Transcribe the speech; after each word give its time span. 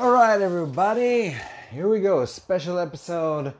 All 0.00 0.12
right, 0.12 0.40
everybody, 0.40 1.36
here 1.70 1.86
we 1.86 2.00
go. 2.00 2.24
Special 2.24 2.78
episode, 2.78 3.52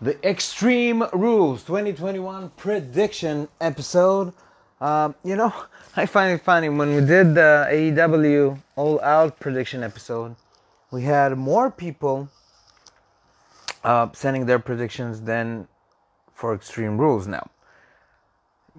the 0.00 0.16
Extreme 0.26 1.04
Rules 1.12 1.64
2021 1.64 2.50
prediction 2.56 3.46
episode. 3.60 4.32
Um, 4.80 5.14
you 5.22 5.36
know, 5.36 5.52
I 5.96 6.06
find 6.06 6.32
it 6.32 6.42
funny 6.42 6.70
when 6.70 6.94
we 6.94 7.02
did 7.02 7.34
the 7.34 7.68
AEW 7.70 8.58
All 8.74 9.02
Out 9.02 9.38
prediction 9.38 9.82
episode, 9.82 10.34
we 10.90 11.02
had 11.02 11.36
more 11.36 11.70
people 11.70 12.30
uh, 13.84 14.08
sending 14.14 14.46
their 14.46 14.60
predictions 14.60 15.20
than 15.20 15.68
for 16.32 16.54
Extreme 16.54 16.96
Rules 16.96 17.26
now. 17.26 17.50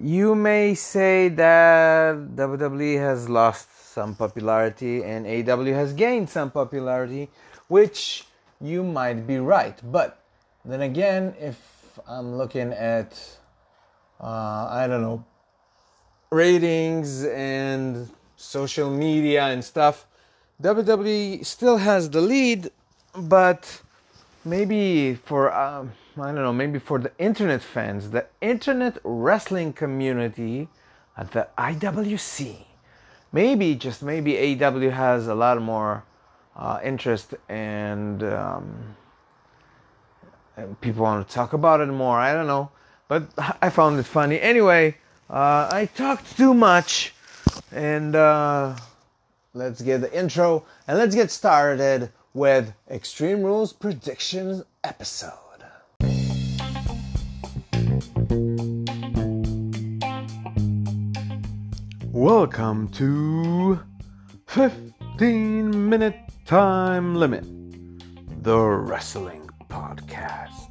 You 0.01 0.33
may 0.33 0.73
say 0.73 1.29
that 1.29 2.15
WWE 2.35 2.97
has 2.97 3.29
lost 3.29 3.69
some 3.93 4.15
popularity 4.15 5.03
and 5.03 5.25
AEW 5.25 5.73
has 5.73 5.93
gained 5.93 6.29
some 6.29 6.49
popularity, 6.49 7.29
which 7.67 8.25
you 8.59 8.83
might 8.83 9.27
be 9.27 9.37
right. 9.37 9.79
But 9.91 10.19
then 10.65 10.81
again, 10.81 11.35
if 11.39 11.99
I'm 12.07 12.35
looking 12.35 12.73
at, 12.73 13.11
uh, 14.19 14.67
I 14.69 14.87
don't 14.87 15.01
know, 15.01 15.23
ratings 16.31 17.23
and 17.25 18.09
social 18.35 18.89
media 18.89 19.43
and 19.45 19.63
stuff, 19.63 20.07
WWE 20.61 21.45
still 21.45 21.77
has 21.77 22.09
the 22.09 22.21
lead, 22.21 22.71
but 23.15 23.81
maybe 24.43 25.15
for 25.15 25.53
um, 25.53 25.91
I 26.17 26.27
don't 26.27 26.35
know, 26.35 26.53
maybe 26.53 26.79
for 26.79 26.99
the 26.99 27.11
internet 27.17 27.61
fans, 27.61 28.11
the 28.11 28.25
internet 28.41 28.97
wrestling 29.03 29.73
community 29.73 30.67
at 31.17 31.31
the 31.31 31.47
IWC, 31.57 32.65
maybe 33.33 33.75
just 33.75 34.01
maybe 34.01 34.33
AEW 34.33 34.91
has 34.91 35.27
a 35.27 35.35
lot 35.35 35.61
more 35.61 36.05
uh, 36.55 36.79
interest 36.83 37.33
and, 37.49 38.23
um, 38.23 38.95
and 40.55 40.79
people 40.79 41.03
want 41.03 41.27
to 41.27 41.33
talk 41.33 41.51
about 41.51 41.81
it 41.81 41.87
more. 41.87 42.17
I 42.17 42.33
don't 42.33 42.47
know, 42.47 42.71
but 43.09 43.23
I 43.61 43.69
found 43.69 43.99
it 43.99 44.03
funny. 44.03 44.39
Anyway, 44.39 44.95
uh, 45.29 45.67
I 45.71 45.89
talked 45.95 46.37
too 46.37 46.53
much, 46.53 47.13
and 47.71 48.15
uh, 48.15 48.75
let's 49.53 49.81
get 49.81 50.01
the 50.01 50.17
intro 50.17 50.65
and 50.87 50.97
let's 50.97 51.15
get 51.15 51.31
started 51.31 52.11
with 52.33 52.73
Extreme 52.89 53.43
Rules 53.43 53.73
Predictions 53.73 54.63
episode. 54.83 55.42
Welcome 62.23 62.87
to 62.91 63.77
15 64.47 65.89
Minute 65.89 66.15
Time 66.45 67.15
Limit, 67.15 67.43
the 68.41 68.57
Wrestling 68.57 69.49
Podcast. 69.69 70.69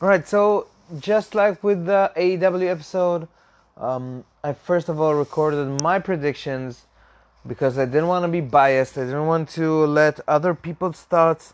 Alright, 0.00 0.26
so 0.26 0.68
just 0.98 1.34
like 1.34 1.62
with 1.62 1.84
the 1.84 2.12
AEW 2.16 2.68
episode, 2.70 3.28
um, 3.76 4.24
I 4.42 4.54
first 4.54 4.88
of 4.88 4.98
all 5.02 5.14
recorded 5.14 5.82
my 5.82 5.98
predictions 5.98 6.86
because 7.46 7.76
I 7.76 7.84
didn't 7.84 8.06
want 8.06 8.24
to 8.24 8.28
be 8.28 8.40
biased. 8.40 8.96
I 8.96 9.04
didn't 9.04 9.26
want 9.26 9.50
to 9.50 9.84
let 9.84 10.18
other 10.26 10.54
people's 10.54 11.02
thoughts 11.02 11.52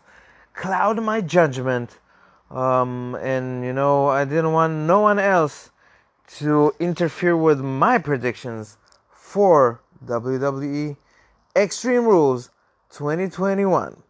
cloud 0.53 1.03
my 1.03 1.19
judgment. 1.19 1.97
Um, 2.51 3.15
and 3.21 3.63
you 3.63 3.73
know, 3.73 4.07
I 4.07 4.25
didn't 4.25 4.53
want 4.53 4.73
no 4.73 5.01
one 5.01 5.19
else 5.19 5.71
to 6.37 6.73
interfere 6.79 7.35
with 7.35 7.59
my 7.59 7.97
predictions 7.97 8.77
for 9.09 9.81
WWE 10.05 10.95
Extreme 11.55 12.05
Rules 12.05 12.49
2021. 12.91 14.01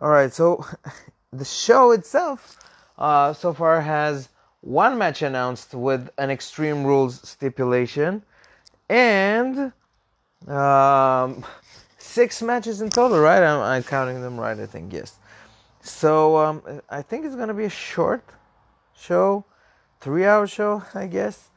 All 0.00 0.08
right, 0.08 0.32
so 0.32 0.64
the 1.32 1.44
show 1.44 1.92
itself 1.92 2.58
uh, 2.98 3.32
so 3.32 3.52
far 3.52 3.80
has 3.80 4.28
one 4.60 4.96
match 4.98 5.22
announced 5.22 5.74
with 5.74 6.08
an 6.18 6.30
Extreme 6.30 6.84
Rules 6.84 7.26
stipulation 7.28 8.22
and 8.88 9.72
um, 10.48 11.44
six 11.98 12.42
matches 12.42 12.80
in 12.80 12.90
total, 12.90 13.18
right? 13.18 13.42
I'm, 13.42 13.60
I'm 13.60 13.82
counting 13.82 14.20
them 14.20 14.38
right, 14.38 14.58
I 14.58 14.66
think, 14.66 14.92
yes. 14.92 15.18
So 15.82 16.36
um, 16.38 16.62
I 16.88 17.02
think 17.02 17.26
it's 17.26 17.36
gonna 17.36 17.54
be 17.54 17.64
a 17.64 17.70
short 17.70 18.24
show, 18.96 19.44
three-hour 20.00 20.46
show, 20.46 20.82
I 20.94 21.06
guess. 21.06 21.50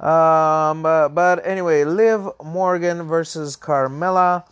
Um, 0.00 0.82
but, 0.82 1.08
but 1.08 1.46
anyway, 1.46 1.84
Liv 1.84 2.28
Morgan 2.44 3.04
versus 3.04 3.56
Carmella. 3.56 4.44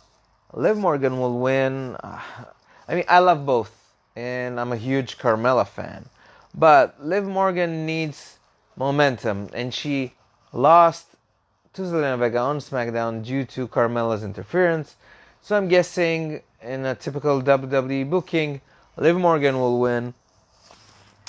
Liv 0.53 0.77
Morgan 0.77 1.19
will 1.19 1.39
win. 1.39 1.95
I 2.03 2.95
mean, 2.95 3.03
I 3.09 3.19
love 3.19 3.45
both, 3.45 3.71
and 4.15 4.59
I'm 4.59 4.71
a 4.71 4.77
huge 4.77 5.17
Carmella 5.17 5.67
fan. 5.67 6.05
But 6.55 7.03
Liv 7.05 7.25
Morgan 7.25 7.85
needs 7.85 8.39
momentum, 8.77 9.49
and 9.53 9.73
she 9.73 10.13
lost 10.53 11.07
to 11.73 11.81
Zelina 11.81 12.17
Vega 12.17 12.39
on 12.39 12.59
SmackDown 12.59 13.23
due 13.23 13.43
to 13.45 13.67
Carmella's 13.67 14.23
interference. 14.23 14.95
So 15.41 15.55
I'm 15.55 15.67
guessing 15.67 16.41
in 16.61 16.85
a 16.85 16.95
typical 16.95 17.41
WWE 17.41 18.09
booking, 18.09 18.61
Liv 18.97 19.15
Morgan 19.15 19.59
will 19.59 19.79
win. 19.79 20.13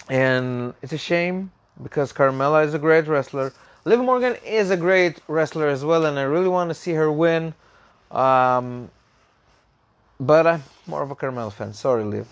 And 0.09 0.75
it's 0.83 0.93
a 0.93 0.99
shame 0.99 1.53
because 1.83 2.13
Carmella 2.13 2.65
is 2.65 2.75
a 2.75 2.79
great 2.79 3.07
wrestler. 3.07 3.53
Liv 3.85 4.01
Morgan 4.01 4.37
is 4.45 4.71
a 4.71 4.77
great 4.77 5.21
wrestler 5.29 5.69
as 5.69 5.85
well, 5.85 6.07
and 6.07 6.19
I 6.19 6.23
really 6.23 6.49
want 6.49 6.71
to 6.71 6.75
see 6.75 6.93
her 6.93 7.13
win. 7.13 7.55
Um, 8.11 8.91
but 10.19 10.47
I'm 10.47 10.63
more 10.87 11.03
of 11.03 11.11
a 11.11 11.17
Carmella 11.17 11.53
fan. 11.53 11.73
Sorry, 11.73 12.05
Liv. 12.05 12.27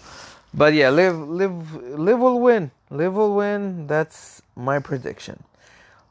But 0.55 0.73
yeah, 0.73 0.91
Liv, 0.91 1.17
Liv, 1.17 1.75
Liv 1.75 2.19
will 2.19 2.41
win. 2.41 2.71
Liv 2.91 3.15
will 3.15 3.35
win. 3.35 3.87
That's 3.87 4.43
my 4.57 4.79
prediction. 4.79 5.43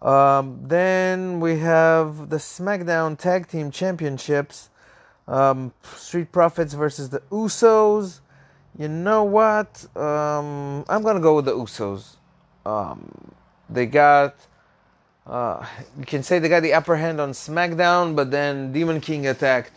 Um, 0.02 0.60
then 0.62 1.40
we 1.40 1.58
have 1.60 2.30
the 2.30 2.38
SmackDown 2.38 3.18
Tag 3.18 3.48
Team 3.48 3.72
Championships. 3.72 4.70
Um, 5.28 5.74
Street 5.96 6.32
Profits 6.32 6.76
versus 6.76 7.10
the 7.10 7.22
Usos. 7.32 8.20
You 8.78 8.90
know 8.90 9.24
what? 9.24 9.86
Um, 9.96 10.84
I'm 10.90 11.02
gonna 11.02 11.22
go 11.22 11.36
with 11.38 11.46
the 11.46 11.56
Usos. 11.56 12.18
Um, 12.66 13.32
they 13.70 13.86
got, 13.86 14.36
uh, 15.26 15.66
you 15.98 16.06
can 16.06 16.24
say 16.24 16.40
they 16.40 16.50
got 16.50 16.62
the 16.62 16.74
upper 16.74 16.98
hand 16.98 17.22
on 17.22 17.32
SmackDown, 17.32 18.16
but 18.16 18.32
then 18.32 18.74
Demon 18.74 19.00
King 19.00 19.28
attacked. 19.28 19.72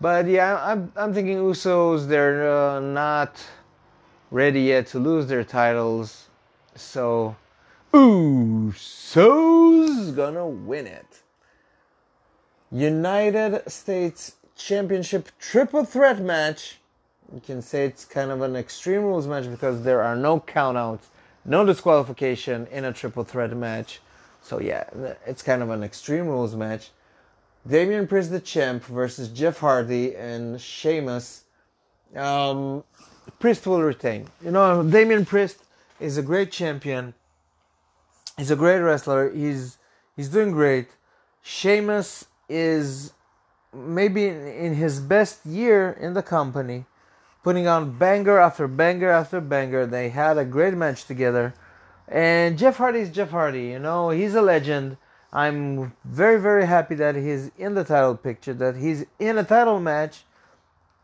But 0.00 0.26
yeah, 0.26 0.58
I'm 0.64 0.90
I'm 0.96 1.12
thinking 1.12 1.36
Usos. 1.38 2.08
They're 2.08 2.50
uh, 2.50 2.80
not 2.80 3.36
ready 4.30 4.62
yet 4.62 4.86
to 4.88 4.98
lose 4.98 5.26
their 5.26 5.44
titles, 5.44 6.28
so 6.74 7.36
Usos 7.92 8.74
gonna 10.16 10.48
win 10.48 10.86
it. 10.86 11.22
United 12.70 13.70
States 13.70 14.36
Championship 14.56 15.28
Triple 15.38 15.84
Threat 15.84 16.18
match 16.20 16.78
you 17.32 17.40
can 17.40 17.62
say 17.62 17.86
it's 17.86 18.04
kind 18.04 18.30
of 18.30 18.42
an 18.42 18.56
extreme 18.56 19.02
rules 19.02 19.26
match 19.26 19.50
because 19.50 19.82
there 19.82 20.02
are 20.02 20.16
no 20.16 20.40
countouts, 20.40 21.06
no 21.44 21.64
disqualification 21.64 22.66
in 22.66 22.84
a 22.84 22.92
triple 22.92 23.24
threat 23.24 23.56
match. 23.56 24.00
So 24.42 24.60
yeah, 24.60 24.84
it's 25.26 25.42
kind 25.42 25.62
of 25.62 25.70
an 25.70 25.82
extreme 25.82 26.26
rules 26.26 26.54
match. 26.54 26.90
Damian 27.66 28.06
Priest 28.06 28.30
the 28.30 28.40
champ 28.40 28.84
versus 28.84 29.28
Jeff 29.28 29.58
Hardy 29.58 30.14
and 30.16 30.60
Sheamus. 30.60 31.44
Um, 32.16 32.84
Priest 33.38 33.66
will 33.66 33.82
retain. 33.82 34.28
You 34.44 34.50
know, 34.50 34.82
Damian 34.82 35.24
Priest 35.24 35.58
is 36.00 36.18
a 36.18 36.22
great 36.22 36.50
champion. 36.50 37.14
He's 38.36 38.50
a 38.50 38.56
great 38.56 38.80
wrestler. 38.80 39.30
He's 39.32 39.78
he's 40.16 40.28
doing 40.28 40.50
great. 40.50 40.88
Sheamus 41.42 42.26
is 42.48 43.12
maybe 43.72 44.26
in 44.26 44.74
his 44.74 45.00
best 45.00 45.46
year 45.46 45.96
in 45.98 46.12
the 46.14 46.22
company 46.22 46.84
putting 47.42 47.66
on 47.66 47.98
banger 47.98 48.38
after 48.38 48.68
banger 48.68 49.10
after 49.10 49.40
banger. 49.40 49.86
They 49.86 50.08
had 50.10 50.38
a 50.38 50.44
great 50.44 50.74
match 50.74 51.04
together. 51.04 51.54
And 52.08 52.58
Jeff 52.58 52.76
Hardy 52.76 53.00
is 53.00 53.10
Jeff 53.10 53.30
Hardy, 53.30 53.66
you 53.68 53.78
know, 53.78 54.10
he's 54.10 54.34
a 54.34 54.42
legend. 54.42 54.96
I'm 55.32 55.92
very, 56.04 56.38
very 56.38 56.66
happy 56.66 56.94
that 56.96 57.14
he's 57.14 57.50
in 57.56 57.74
the 57.74 57.84
title 57.84 58.16
picture, 58.16 58.52
that 58.54 58.76
he's 58.76 59.06
in 59.18 59.38
a 59.38 59.44
title 59.44 59.80
match. 59.80 60.24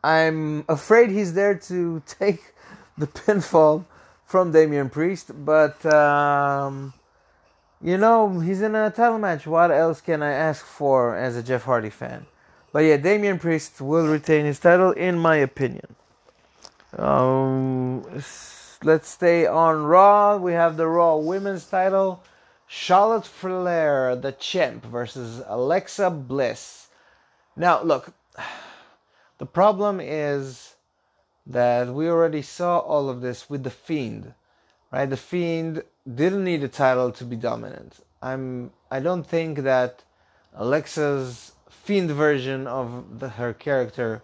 I'm 0.05 0.65
afraid 0.69 1.11
he's 1.11 1.33
there 1.33 1.55
to 1.55 2.03
take 2.07 2.55
the 2.99 3.07
pinfall 3.07 3.87
from 4.27 4.53
Damian 4.53 4.91
Priest, 4.91 5.31
but 5.47 5.85
um, 5.87 6.93
you 7.81 7.97
know, 7.97 8.41
he's 8.41 8.61
in 8.61 8.75
a 8.75 8.91
title 8.91 9.19
match. 9.19 9.47
What 9.47 9.71
else 9.71 10.03
can 10.03 10.23
I 10.23 10.33
ask 10.33 10.65
for 10.65 11.17
as 11.17 11.37
a 11.37 11.43
Jeff 11.43 11.65
Hardy 11.65 11.91
fan? 11.91 12.27
But 12.73 12.81
yeah, 12.81 12.99
Damian 12.99 13.39
Priest 13.39 13.81
will 13.81 14.07
retain 14.07 14.45
his 14.45 14.59
title, 14.59 14.93
in 14.93 15.19
my 15.19 15.37
opinion. 15.37 15.97
Um, 16.99 18.03
let's 18.83 19.09
stay 19.09 19.47
on 19.47 19.85
Raw. 19.85 20.37
We 20.37 20.53
have 20.53 20.77
the 20.77 20.89
Raw 20.89 21.17
Women's 21.17 21.65
title. 21.67 22.25
Charlotte 22.67 23.25
Flair, 23.25 24.17
the 24.17 24.33
champ, 24.33 24.85
versus 24.85 25.41
Alexa 25.47 26.11
Bliss. 26.11 26.89
Now, 27.57 27.83
look, 27.83 28.13
the 29.39 29.47
problem 29.47 30.01
is 30.01 30.75
that 31.47 31.89
we 31.89 32.09
already 32.09 32.43
saw 32.43 32.79
all 32.79 33.09
of 33.09 33.21
this 33.21 33.49
with 33.49 33.63
the 33.63 33.71
Fiend, 33.71 34.35
right? 34.91 35.09
The 35.09 35.17
Fiend 35.17 35.85
didn't 36.13 36.45
need 36.45 36.65
a 36.65 36.69
title 36.69 37.13
to 37.13 37.25
be 37.25 37.37
dominant. 37.37 38.01
I'm. 38.21 38.73
I 38.91 38.99
don't 38.99 39.27
think 39.27 39.61
that 39.61 40.03
Alexa's 40.55 41.53
Fiend 41.71 42.11
version 42.11 42.67
of 42.67 43.21
the, 43.21 43.29
her 43.31 43.55
character 43.55 44.23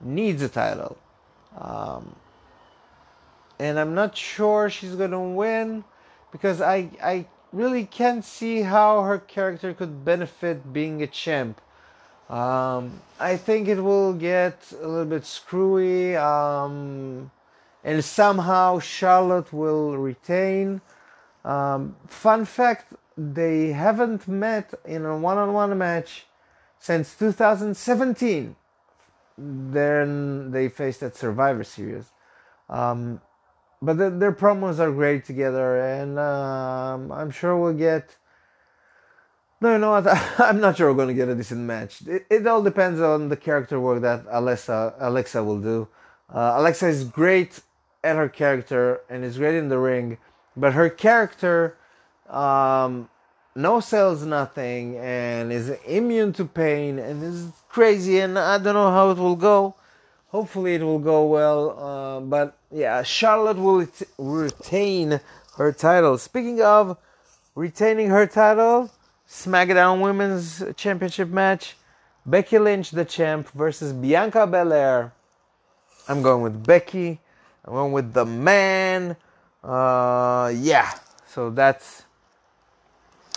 needs 0.00 0.42
a 0.42 0.48
title. 0.48 0.98
Um, 1.56 2.14
and 3.58 3.78
I'm 3.78 3.94
not 3.94 4.16
sure 4.16 4.68
she's 4.68 4.94
gonna 4.94 5.22
win 5.22 5.84
because 6.30 6.60
I 6.60 6.90
I 7.02 7.26
really 7.52 7.84
can't 7.84 8.24
see 8.24 8.62
how 8.62 9.02
her 9.02 9.18
character 9.18 9.72
could 9.72 10.04
benefit 10.04 10.72
being 10.72 11.02
a 11.02 11.06
champ. 11.06 11.60
Um, 12.28 13.00
I 13.20 13.36
think 13.36 13.68
it 13.68 13.80
will 13.80 14.12
get 14.12 14.58
a 14.82 14.86
little 14.86 15.06
bit 15.06 15.24
screwy, 15.24 16.16
um, 16.16 17.30
and 17.84 18.04
somehow 18.04 18.80
Charlotte 18.80 19.52
will 19.52 19.96
retain. 19.96 20.80
Um, 21.44 21.96
fun 22.08 22.44
fact: 22.44 22.92
they 23.16 23.68
haven't 23.68 24.26
met 24.26 24.74
in 24.84 25.06
a 25.06 25.16
one-on-one 25.16 25.78
match 25.78 26.26
since 26.80 27.14
2017. 27.16 28.56
Then 29.38 30.50
they 30.50 30.68
faced 30.68 31.02
at 31.02 31.16
Survivor 31.16 31.64
Series. 31.64 32.10
Um, 32.68 33.20
but 33.82 33.98
the, 33.98 34.10
their 34.10 34.32
promos 34.32 34.78
are 34.78 34.90
great 34.90 35.24
together, 35.24 35.80
and 35.80 36.18
um, 36.18 37.12
I'm 37.12 37.30
sure 37.30 37.56
we'll 37.56 37.74
get. 37.74 38.16
No, 39.60 39.72
you 39.72 39.78
know 39.78 39.90
what? 39.90 40.06
I'm 40.40 40.60
not 40.60 40.76
sure 40.76 40.88
we're 40.90 40.96
going 40.96 41.08
to 41.08 41.14
get 41.14 41.28
a 41.28 41.34
decent 41.34 41.60
match. 41.60 42.02
It, 42.06 42.26
it 42.30 42.46
all 42.46 42.62
depends 42.62 43.00
on 43.00 43.28
the 43.28 43.36
character 43.36 43.78
work 43.78 44.02
that 44.02 44.24
Alexa 44.30 44.94
Alexa 44.98 45.44
will 45.44 45.60
do. 45.60 45.88
Uh, 46.32 46.54
Alexa 46.56 46.88
is 46.88 47.04
great 47.04 47.60
at 48.02 48.16
her 48.16 48.28
character 48.28 49.00
and 49.08 49.24
is 49.24 49.38
great 49.38 49.54
in 49.54 49.68
the 49.68 49.78
ring, 49.78 50.18
but 50.56 50.72
her 50.72 50.88
character 50.88 51.76
um, 52.28 53.08
no 53.56 53.80
sells 53.80 54.24
nothing 54.24 54.98
and 54.98 55.50
is 55.50 55.70
immune 55.86 56.32
to 56.34 56.44
pain 56.44 56.98
and 56.98 57.24
is 57.24 57.48
crazy, 57.68 58.20
and 58.20 58.38
I 58.38 58.58
don't 58.58 58.74
know 58.74 58.90
how 58.90 59.10
it 59.10 59.18
will 59.18 59.36
go. 59.36 59.74
Hopefully, 60.28 60.74
it 60.74 60.82
will 60.82 60.98
go 60.98 61.24
well. 61.26 61.78
Uh, 61.78 62.20
but 62.20 62.58
yeah, 62.70 63.02
Charlotte 63.02 63.56
will 63.56 63.78
ret- 63.78 64.02
retain 64.18 65.20
her 65.56 65.72
title. 65.72 66.18
Speaking 66.18 66.60
of 66.60 66.98
retaining 67.54 68.10
her 68.10 68.26
title, 68.26 68.90
SmackDown 69.28 70.02
Women's 70.02 70.62
Championship 70.76 71.30
match 71.30 71.76
Becky 72.26 72.58
Lynch, 72.58 72.90
the 72.90 73.04
champ, 73.04 73.48
versus 73.50 73.92
Bianca 73.92 74.46
Belair. 74.46 75.12
I'm 76.08 76.22
going 76.22 76.42
with 76.42 76.66
Becky. 76.66 77.20
I'm 77.64 77.72
going 77.72 77.92
with 77.92 78.12
the 78.12 78.26
man. 78.26 79.16
Uh, 79.62 80.52
yeah, 80.54 80.92
so 81.26 81.50
that's 81.50 82.05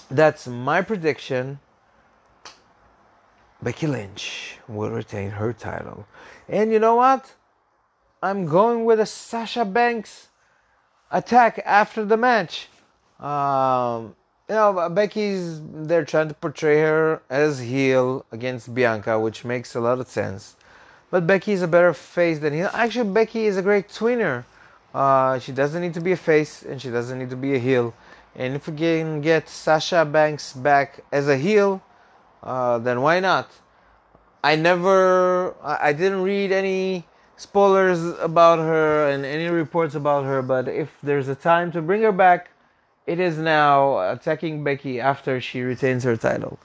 that's 0.10 0.48
my 0.48 0.82
prediction. 0.82 1.60
Becky 3.62 3.88
Lynch 3.88 4.58
will 4.68 4.90
retain 4.90 5.32
her 5.32 5.54
title. 5.54 6.08
And 6.48 6.72
you 6.72 6.80
know 6.80 6.96
what? 6.96 7.34
I'm 8.24 8.46
going 8.46 8.86
with 8.86 9.00
a 9.00 9.06
Sasha 9.06 9.66
Banks 9.66 10.30
attack 11.12 11.62
after 11.66 12.06
the 12.06 12.18
match. 12.18 12.68
Um, 13.20 14.16
you 14.48 14.56
know, 14.56 14.90
Becky's 14.90 15.62
they're 15.62 16.06
trying 16.06 16.30
to 16.30 16.34
portray 16.34 16.80
her 16.80 17.22
as 17.30 17.60
heel 17.60 18.26
against 18.32 18.74
Bianca, 18.74 19.20
which 19.20 19.46
makes 19.46 19.76
a 19.76 19.80
lot 19.80 20.00
of 20.00 20.08
sense. 20.08 20.56
But 21.12 21.28
Becky 21.28 21.52
is 21.52 21.62
a 21.62 21.68
better 21.68 21.94
face 21.94 22.40
than 22.40 22.54
heel. 22.54 22.70
Actually, 22.74 23.12
Becky 23.12 23.46
is 23.46 23.58
a 23.58 23.62
great 23.62 23.90
tweener. 23.90 24.46
Uh, 24.94 25.38
she 25.40 25.52
doesn't 25.52 25.82
need 25.82 25.94
to 25.94 26.02
be 26.02 26.14
a 26.14 26.18
face, 26.18 26.64
and 26.64 26.82
she 26.82 26.90
doesn't 26.90 27.20
need 27.20 27.30
to 27.30 27.36
be 27.36 27.56
a 27.56 27.60
heel. 27.60 27.94
And 28.36 28.56
if 28.56 28.68
we 28.68 28.76
can 28.78 29.22
get 29.22 29.50
Sasha 29.50 30.06
Banks 30.06 30.54
back 30.54 31.02
as 31.12 31.28
a 31.28 31.38
heel, 31.38 31.82
uh, 32.44 32.78
then 32.80 33.02
why 33.02 33.20
not? 33.20 33.52
I 34.44 34.56
never, 34.56 35.56
I 35.62 35.92
didn't 35.92 36.22
read 36.22 36.52
any 36.52 37.06
spoilers 37.36 38.04
about 38.20 38.60
her 38.60 39.10
and 39.10 39.26
any 39.26 39.48
reports 39.48 39.96
about 39.96 40.26
her, 40.26 40.42
but 40.42 40.68
if 40.68 40.90
there's 41.04 41.28
a 41.28 41.36
time 41.36 41.72
to 41.74 41.82
bring 41.82 42.02
her 42.04 42.12
back, 42.12 42.50
it 43.08 43.20
is 43.20 43.38
now 43.38 44.12
attacking 44.12 44.64
Becky 44.64 45.00
after 45.00 45.42
she 45.42 45.62
retains 45.62 46.04
her 46.04 46.16
title. 46.16 46.60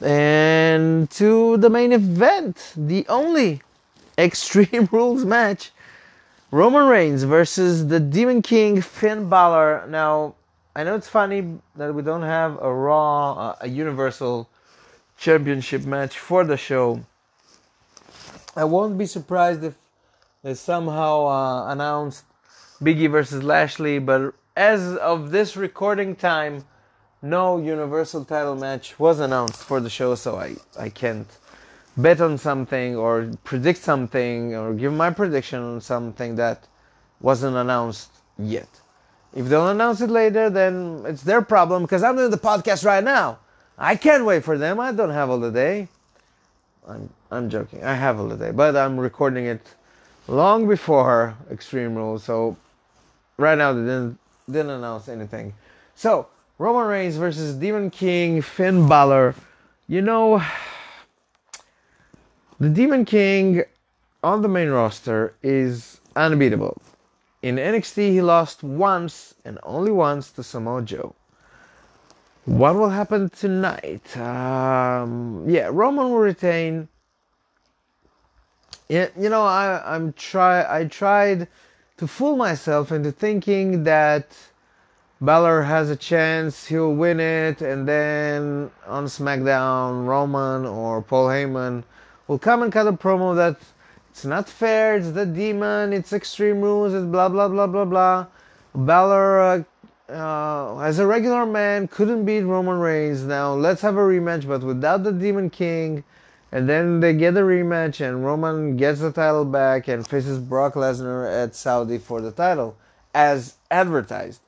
And 0.00 1.10
to 1.12 1.56
the 1.56 1.70
main 1.70 1.92
event, 1.92 2.74
the 2.76 3.06
only 3.08 3.62
Extreme 4.18 4.88
Rules 4.92 5.24
match 5.24 5.72
Roman 6.50 6.86
Reigns 6.86 7.22
versus 7.22 7.88
the 7.88 7.98
Demon 7.98 8.42
King 8.42 8.82
Finn 8.82 9.28
Balor. 9.28 9.86
Now, 9.88 10.34
I 10.74 10.84
know 10.84 10.94
it's 10.94 11.08
funny 11.08 11.58
that 11.76 11.94
we 11.94 12.02
don't 12.02 12.22
have 12.22 12.58
a 12.62 12.72
Raw, 12.72 13.32
uh, 13.32 13.56
a 13.60 13.68
Universal 13.68 14.48
Championship 15.18 15.84
match 15.84 16.18
for 16.18 16.44
the 16.44 16.56
show. 16.56 17.04
I 18.56 18.64
won't 18.64 18.96
be 18.96 19.04
surprised 19.04 19.64
if 19.64 19.74
they 20.42 20.54
somehow 20.54 21.26
uh, 21.26 21.70
announced 21.70 22.24
Biggie 22.80 23.10
versus 23.10 23.42
Lashley, 23.42 23.98
but 23.98 24.34
as 24.56 24.96
of 24.96 25.30
this 25.30 25.58
recording 25.58 26.16
time, 26.16 26.64
no 27.20 27.58
Universal 27.58 28.24
title 28.24 28.56
match 28.56 28.98
was 28.98 29.20
announced 29.20 29.62
for 29.62 29.78
the 29.78 29.90
show, 29.90 30.14
so 30.14 30.36
I, 30.36 30.56
I 30.78 30.88
can't 30.88 31.28
bet 31.98 32.22
on 32.22 32.38
something 32.38 32.96
or 32.96 33.30
predict 33.44 33.78
something 33.78 34.56
or 34.56 34.72
give 34.72 34.94
my 34.94 35.10
prediction 35.10 35.62
on 35.62 35.82
something 35.82 36.36
that 36.36 36.66
wasn't 37.20 37.56
announced 37.56 38.10
yet. 38.38 38.68
If 39.34 39.46
they'll 39.46 39.68
announce 39.68 40.00
it 40.00 40.10
later, 40.10 40.50
then 40.50 41.04
it's 41.06 41.22
their 41.22 41.42
problem 41.42 41.82
because 41.82 42.02
I'm 42.02 42.16
doing 42.16 42.30
the 42.30 42.38
podcast 42.38 42.84
right 42.84 43.02
now. 43.02 43.38
I 43.78 43.96
can't 43.96 44.24
wait 44.24 44.44
for 44.44 44.58
them. 44.58 44.78
I 44.78 44.92
don't 44.92 45.10
have 45.10 45.30
all 45.30 45.40
the 45.40 45.50
day. 45.50 45.88
I'm 46.86 47.08
I'm 47.30 47.48
joking. 47.48 47.82
I 47.82 47.94
have 47.94 48.20
all 48.20 48.28
the 48.28 48.36
day, 48.36 48.50
but 48.50 48.76
I'm 48.76 48.98
recording 48.98 49.46
it 49.46 49.66
long 50.28 50.68
before 50.68 51.34
Extreme 51.50 51.94
Rules. 51.94 52.24
So 52.24 52.56
right 53.38 53.56
now 53.56 53.72
they 53.72 53.80
didn't 53.80 54.18
didn't 54.46 54.70
announce 54.70 55.08
anything. 55.08 55.54
So 55.94 56.26
Roman 56.58 56.86
Reigns 56.86 57.16
versus 57.16 57.54
Demon 57.54 57.90
King 57.90 58.42
Finn 58.42 58.86
Balor. 58.88 59.34
You 59.88 60.02
know, 60.02 60.42
the 62.60 62.68
Demon 62.68 63.04
King 63.04 63.64
on 64.22 64.42
the 64.42 64.48
main 64.48 64.70
roster 64.70 65.34
is 65.42 66.00
unbeatable. 66.16 66.80
In 67.42 67.56
NXT, 67.56 68.10
he 68.10 68.22
lost 68.22 68.62
once 68.62 69.34
and 69.44 69.58
only 69.64 69.90
once 69.90 70.30
to 70.32 70.44
Samoa 70.44 70.82
Joe. 70.82 71.14
What 72.44 72.76
will 72.76 72.88
happen 72.88 73.30
tonight? 73.30 74.16
Um, 74.16 75.44
yeah, 75.48 75.68
Roman 75.72 76.10
will 76.10 76.18
retain. 76.18 76.88
Yeah, 78.88 79.08
you 79.18 79.28
know, 79.28 79.42
I 79.42 79.82
I'm 79.84 80.12
try 80.12 80.64
I 80.68 80.86
tried 80.86 81.48
to 81.96 82.06
fool 82.06 82.36
myself 82.36 82.92
into 82.92 83.10
thinking 83.12 83.84
that 83.84 84.36
Balor 85.20 85.62
has 85.62 85.88
a 85.88 85.96
chance, 85.96 86.66
he'll 86.66 86.94
win 86.94 87.20
it, 87.20 87.62
and 87.62 87.86
then 87.86 88.70
on 88.86 89.06
SmackDown, 89.06 90.06
Roman 90.06 90.66
or 90.66 91.00
Paul 91.00 91.28
Heyman 91.28 91.84
will 92.26 92.40
come 92.40 92.62
and 92.62 92.72
cut 92.72 92.88
a 92.88 92.92
promo 92.92 93.36
that 93.36 93.56
it's 94.12 94.26
not 94.26 94.46
fair. 94.46 94.96
It's 94.96 95.10
the 95.12 95.24
demon. 95.24 95.94
It's 95.94 96.12
extreme 96.12 96.60
rules. 96.60 96.92
It's 96.92 97.06
blah 97.06 97.30
blah 97.30 97.48
blah 97.48 97.66
blah 97.66 97.86
blah. 97.86 98.26
Balor, 98.74 99.40
uh, 99.40 99.62
uh, 100.12 100.78
as 100.80 100.98
a 100.98 101.06
regular 101.06 101.46
man, 101.46 101.88
couldn't 101.88 102.26
beat 102.26 102.42
Roman 102.42 102.78
Reigns. 102.78 103.22
Now 103.22 103.54
let's 103.54 103.80
have 103.80 103.96
a 103.96 104.00
rematch, 104.00 104.46
but 104.46 104.62
without 104.62 105.02
the 105.02 105.12
Demon 105.12 105.48
King. 105.48 106.04
And 106.54 106.68
then 106.68 107.00
they 107.00 107.14
get 107.14 107.34
a 107.38 107.40
rematch, 107.40 108.06
and 108.06 108.26
Roman 108.26 108.76
gets 108.76 109.00
the 109.00 109.10
title 109.10 109.46
back 109.46 109.88
and 109.88 110.06
faces 110.06 110.38
Brock 110.38 110.74
Lesnar 110.74 111.26
at 111.26 111.54
Saudi 111.54 111.96
for 111.96 112.20
the 112.20 112.30
title, 112.30 112.76
as 113.14 113.56
advertised. 113.70 114.42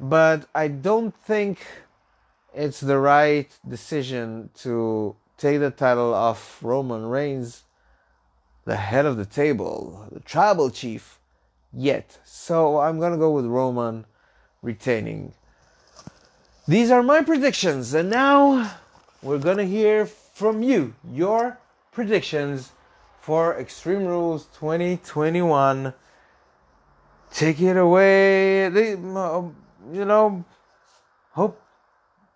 But 0.00 0.48
I 0.52 0.66
don't 0.66 1.14
think 1.14 1.64
it's 2.52 2.80
the 2.80 2.98
right 2.98 3.48
decision 3.68 4.50
to 4.56 5.14
take 5.36 5.60
the 5.60 5.70
title 5.70 6.12
off 6.12 6.60
Roman 6.60 7.06
Reigns 7.06 7.62
the 8.68 8.76
head 8.76 9.06
of 9.06 9.16
the 9.16 9.24
table, 9.24 10.06
the 10.12 10.20
tribal 10.20 10.68
chief, 10.68 11.18
yet. 11.72 12.18
So 12.22 12.80
I'm 12.80 13.00
gonna 13.00 13.16
go 13.16 13.30
with 13.30 13.46
Roman 13.46 14.04
retaining. 14.60 15.32
These 16.66 16.90
are 16.90 17.02
my 17.02 17.22
predictions, 17.22 17.94
and 17.94 18.10
now 18.10 18.70
we're 19.22 19.38
gonna 19.38 19.64
hear 19.64 20.04
from 20.04 20.62
you 20.62 20.92
your 21.10 21.56
predictions 21.92 22.72
for 23.22 23.58
Extreme 23.58 24.04
Rules 24.04 24.44
2021. 24.58 25.94
Take 27.32 27.62
it 27.62 27.78
away. 27.78 28.66
Uh, 28.66 29.44
you 29.90 30.04
know, 30.04 30.44
hope 31.30 31.58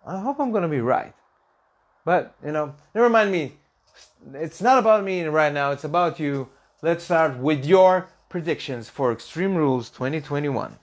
I 0.03 0.19
hope 0.19 0.39
I'm 0.39 0.51
gonna 0.51 0.67
be 0.67 0.81
right. 0.81 1.13
But 2.03 2.33
you 2.43 2.51
know, 2.51 2.73
never 2.95 3.07
mind 3.07 3.31
me 3.31 3.53
it's 4.33 4.61
not 4.61 4.77
about 4.77 5.03
me 5.03 5.23
right 5.23 5.53
now, 5.53 5.71
it's 5.71 5.83
about 5.83 6.19
you. 6.19 6.49
Let's 6.81 7.03
start 7.03 7.37
with 7.37 7.65
your 7.65 8.07
predictions 8.29 8.89
for 8.89 9.11
Extreme 9.11 9.55
Rules 9.55 9.89
2021. 9.89 10.77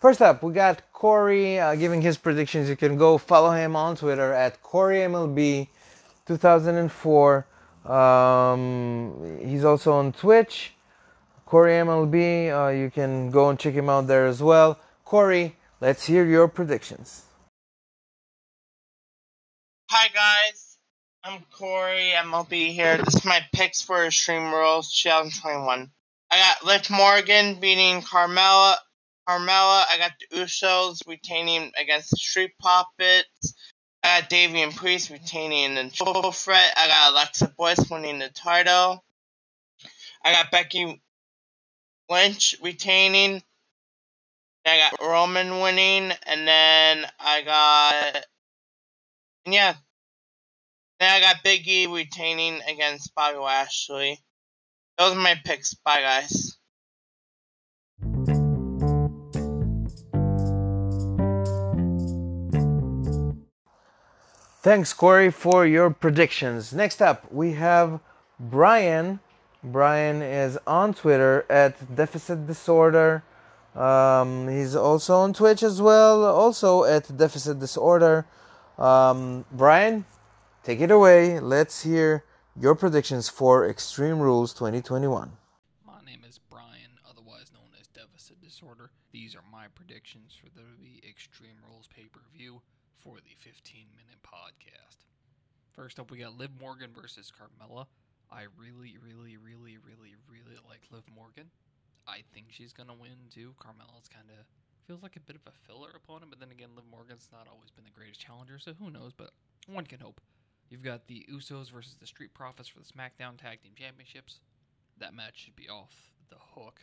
First 0.00 0.22
up, 0.22 0.42
we 0.42 0.54
got 0.54 0.80
Corey 0.92 1.60
uh, 1.60 1.74
giving 1.74 2.00
his 2.00 2.16
predictions. 2.16 2.70
You 2.70 2.76
can 2.76 2.96
go 2.96 3.18
follow 3.18 3.50
him 3.50 3.76
on 3.76 3.96
Twitter 3.96 4.32
at 4.32 4.62
CoreyMLB2004. 4.62 7.44
Um, 7.84 9.38
he's 9.44 9.64
also 9.64 9.92
on 9.92 10.12
Twitch, 10.12 10.72
Corey 11.44 11.72
MLB. 11.72 12.50
Uh, 12.50 12.68
you 12.70 12.90
can 12.90 13.30
go 13.30 13.50
and 13.50 13.58
check 13.58 13.74
him 13.74 13.90
out 13.90 14.06
there 14.06 14.26
as 14.26 14.42
well. 14.42 14.78
Corey, 15.04 15.56
let's 15.80 16.06
hear 16.06 16.24
your 16.24 16.48
predictions. 16.48 17.24
Hi 19.90 20.08
guys, 20.08 20.78
I'm 21.24 21.42
Corey 21.50 22.12
MLB 22.14 22.72
here. 22.72 22.98
This 22.98 23.16
is 23.16 23.24
my 23.24 23.40
picks 23.52 23.82
for 23.82 24.04
Extreme 24.04 24.52
Rules 24.52 24.92
2021. 25.02 25.90
I 26.30 26.38
got 26.38 26.64
Liv 26.64 26.90
Morgan 26.90 27.58
beating 27.60 28.02
Carmella. 28.02 28.76
Carmella. 29.28 29.84
I 29.90 29.96
got 29.98 30.12
the 30.18 30.38
Usos 30.38 31.06
retaining 31.06 31.72
against 31.80 32.10
the 32.10 32.16
Street 32.16 32.52
Profits. 32.60 33.54
I 34.02 34.20
got 34.20 34.30
Damian 34.30 34.72
Priest 34.72 35.10
retaining 35.10 35.74
the 35.74 35.90
triple 35.90 36.32
threat. 36.32 36.72
I 36.76 36.88
got 36.88 37.12
Alexa 37.12 37.54
Bliss 37.56 37.90
winning 37.90 38.18
the 38.18 38.28
title. 38.28 39.04
I 40.24 40.32
got 40.32 40.50
Becky 40.50 41.02
Lynch 42.08 42.56
retaining. 42.62 43.42
I 44.66 44.78
got 44.78 45.00
Roman 45.00 45.60
winning, 45.60 46.12
and 46.26 46.46
then 46.46 47.06
I 47.18 47.42
got 47.42 48.24
yeah. 49.46 49.74
Then 50.98 51.10
I 51.10 51.20
got 51.20 51.42
Big 51.42 51.66
E 51.66 51.86
retaining 51.86 52.60
against 52.68 53.14
Bobby 53.14 53.38
Lashley. 53.38 54.20
Those 54.98 55.12
are 55.12 55.20
my 55.20 55.34
picks. 55.44 55.72
Bye, 55.72 56.02
guys. 56.02 56.58
Thanks, 64.62 64.92
Corey, 64.92 65.30
for 65.30 65.66
your 65.66 65.88
predictions. 65.88 66.74
Next 66.74 67.00
up, 67.00 67.32
we 67.32 67.52
have 67.52 67.98
Bryan. 68.38 69.20
Bryan 69.64 70.20
is 70.20 70.58
on 70.66 70.92
Twitter 70.92 71.46
at 71.48 71.96
Deficit 71.96 72.46
Disorder. 72.46 73.22
Um, 73.74 74.48
he's 74.48 74.74
also 74.74 75.16
on 75.16 75.32
Twitch 75.32 75.62
as 75.62 75.80
well, 75.80 76.24
also 76.24 76.84
at 76.84 77.16
Deficit 77.16 77.58
Disorder. 77.58 78.26
Um, 78.78 79.44
Bryan, 79.52 80.04
take 80.64 80.80
it 80.80 80.90
away. 80.90 81.38
Let's 81.38 81.82
hear 81.82 82.24
your 82.58 82.74
predictions 82.74 83.28
for 83.28 83.68
Extreme 83.68 84.18
Rules 84.18 84.52
2021. 84.54 85.32
My 85.86 85.92
name 86.04 86.24
is 86.28 86.38
Bryan, 86.38 86.98
otherwise 87.08 87.52
known 87.54 87.70
as 87.80 87.86
Deficit 87.88 88.40
Disorder. 88.40 88.90
These 89.12 89.36
are 89.36 89.44
my 89.52 89.66
predictions 89.74 90.34
for 90.34 90.50
the 90.50 91.08
Extreme 91.08 91.58
Rules 91.68 91.88
pay 91.94 92.08
per 92.12 92.20
view 92.36 92.60
for 92.96 93.16
the 93.16 93.36
15 93.38 93.86
minute 93.96 94.18
podcast. 94.24 95.06
First 95.72 96.00
up, 96.00 96.10
we 96.10 96.18
got 96.18 96.36
Liv 96.36 96.50
Morgan 96.60 96.90
versus 96.94 97.30
Carmella. 97.30 97.86
I 98.32 98.42
really, 98.58 98.96
really, 99.02 99.36
really, 99.36 99.78
really, 99.78 100.14
really 100.28 100.58
like 100.68 100.82
Liv 100.90 101.04
Morgan. 101.14 101.50
I 102.06 102.22
think 102.34 102.46
she's 102.50 102.72
gonna 102.72 102.94
win 102.94 103.30
too. 103.30 103.54
Carmella's 103.58 104.08
kind 104.08 104.30
of 104.30 104.46
feels 104.86 105.02
like 105.02 105.16
a 105.16 105.20
bit 105.20 105.36
of 105.36 105.42
a 105.46 105.54
filler 105.66 105.90
opponent, 105.94 106.30
but 106.30 106.40
then 106.40 106.50
again, 106.50 106.70
Liv 106.74 106.84
Morgan's 106.90 107.28
not 107.32 107.46
always 107.46 107.70
been 107.70 107.84
the 107.84 107.90
greatest 107.90 108.20
challenger, 108.20 108.58
so 108.58 108.72
who 108.74 108.90
knows? 108.90 109.12
But 109.16 109.30
one 109.66 109.86
can 109.86 110.00
hope. 110.00 110.20
You've 110.68 110.82
got 110.82 111.06
the 111.06 111.26
Usos 111.32 111.70
versus 111.70 111.96
the 111.98 112.06
Street 112.06 112.34
Profits 112.34 112.68
for 112.68 112.78
the 112.78 112.86
SmackDown 112.86 113.36
Tag 113.36 113.62
Team 113.62 113.72
Championships. 113.76 114.40
That 114.98 115.14
match 115.14 115.44
should 115.44 115.56
be 115.56 115.68
off 115.68 116.12
the 116.28 116.36
hook. 116.38 116.80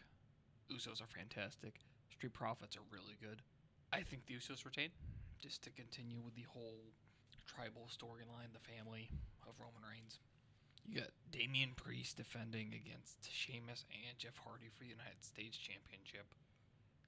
Usos 0.71 1.01
are 1.01 1.07
fantastic. 1.07 1.79
Street 2.11 2.33
Profits 2.33 2.75
are 2.75 2.87
really 2.91 3.15
good. 3.21 3.41
I 3.93 4.01
think 4.01 4.25
the 4.25 4.35
Usos 4.35 4.65
retain 4.65 4.89
just 5.41 5.63
to 5.63 5.69
continue 5.69 6.21
with 6.21 6.35
the 6.35 6.45
whole 6.51 6.83
tribal 7.45 7.87
storyline, 7.87 8.51
the 8.51 8.59
family 8.59 9.09
of 9.47 9.59
Roman 9.59 9.83
Reigns. 9.87 10.19
You 10.87 11.03
got 11.03 11.11
Damian 11.31 11.75
Priest 11.75 12.15
defending 12.15 12.71
against 12.71 13.27
Sheamus 13.27 13.83
and 13.91 14.15
Jeff 14.17 14.39
Hardy 14.39 14.71
for 14.71 14.87
the 14.87 14.95
United 14.95 15.19
States 15.19 15.59
Championship. 15.59 16.31